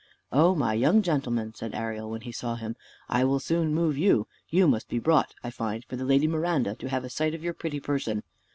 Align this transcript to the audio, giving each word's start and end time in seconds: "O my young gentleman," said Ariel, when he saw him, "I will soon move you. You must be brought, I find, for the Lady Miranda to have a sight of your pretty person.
"O 0.31 0.55
my 0.55 0.73
young 0.73 1.03
gentleman," 1.03 1.53
said 1.53 1.75
Ariel, 1.75 2.09
when 2.09 2.21
he 2.21 2.31
saw 2.31 2.55
him, 2.55 2.75
"I 3.07 3.23
will 3.23 3.39
soon 3.39 3.71
move 3.71 3.99
you. 3.99 4.25
You 4.49 4.67
must 4.67 4.89
be 4.89 4.97
brought, 4.97 5.35
I 5.43 5.51
find, 5.51 5.85
for 5.85 5.95
the 5.95 6.05
Lady 6.05 6.25
Miranda 6.27 6.73
to 6.73 6.89
have 6.89 7.03
a 7.03 7.09
sight 7.11 7.35
of 7.35 7.43
your 7.43 7.53
pretty 7.53 7.79
person. 7.79 8.23